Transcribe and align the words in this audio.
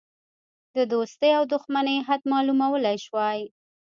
د 0.75 0.77
دوستی 0.93 1.31
او 1.37 1.43
دوښمنی 1.53 1.97
حد 2.07 2.21
معلومولی 2.33 2.97
شوای. 3.05 3.39